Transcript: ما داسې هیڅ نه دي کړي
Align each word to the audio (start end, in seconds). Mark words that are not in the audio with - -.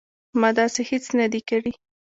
ما 0.41 0.49
داسې 0.59 0.81
هیڅ 0.89 1.05
نه 1.19 1.25
دي 1.31 1.41
کړي 1.49 1.71